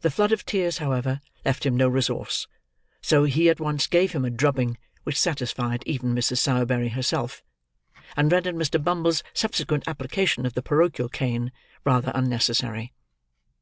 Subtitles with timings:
[0.00, 2.48] The flood of tears, however, left him no resource;
[3.02, 6.38] so he at once gave him a drubbing, which satisfied even Mrs.
[6.38, 7.42] Sowerberry herself,
[8.16, 8.82] and rendered Mr.
[8.82, 11.52] Bumble's subsequent application of the parochial cane,
[11.84, 12.94] rather unnecessary.